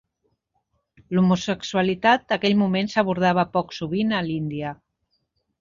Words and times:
L'homosexualitat 1.15 2.35
aquell 2.37 2.57
moment 2.63 2.91
s'abordava 2.95 3.47
poc 3.59 3.79
sovint 3.81 4.17
a 4.23 4.27
l'Índia. 4.31 4.77